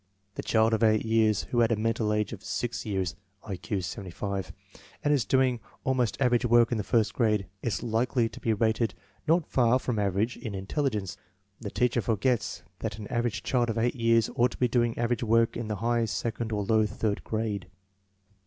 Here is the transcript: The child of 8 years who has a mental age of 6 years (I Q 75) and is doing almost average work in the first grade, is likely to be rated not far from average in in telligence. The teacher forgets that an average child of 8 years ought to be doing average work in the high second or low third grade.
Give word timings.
The 0.33 0.41
child 0.41 0.73
of 0.73 0.81
8 0.81 1.05
years 1.05 1.43
who 1.51 1.59
has 1.59 1.69
a 1.69 1.75
mental 1.75 2.11
age 2.11 2.33
of 2.33 2.43
6 2.43 2.85
years 2.87 3.15
(I 3.43 3.55
Q 3.55 3.81
75) 3.81 4.51
and 5.03 5.13
is 5.13 5.25
doing 5.25 5.59
almost 5.83 6.19
average 6.19 6.43
work 6.43 6.71
in 6.71 6.79
the 6.79 6.83
first 6.83 7.13
grade, 7.13 7.45
is 7.61 7.83
likely 7.83 8.27
to 8.27 8.39
be 8.39 8.51
rated 8.51 8.95
not 9.27 9.45
far 9.45 9.77
from 9.77 9.99
average 9.99 10.37
in 10.37 10.55
in 10.55 10.65
telligence. 10.65 11.17
The 11.59 11.69
teacher 11.69 12.01
forgets 12.01 12.63
that 12.79 12.97
an 12.97 13.05
average 13.09 13.43
child 13.43 13.69
of 13.69 13.77
8 13.77 13.93
years 13.93 14.27
ought 14.33 14.49
to 14.53 14.57
be 14.57 14.67
doing 14.67 14.97
average 14.97 15.21
work 15.21 15.55
in 15.55 15.67
the 15.67 15.75
high 15.75 16.05
second 16.05 16.51
or 16.51 16.63
low 16.63 16.87
third 16.87 17.23
grade. 17.23 17.67